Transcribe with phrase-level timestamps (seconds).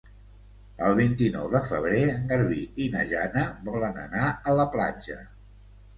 [0.85, 5.21] El vint-i-nou de febrer en Garbí i na Jana volen anar a la platja.